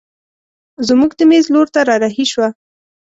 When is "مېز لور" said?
1.29-1.67